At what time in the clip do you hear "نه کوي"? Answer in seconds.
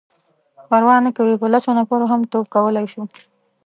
1.05-1.35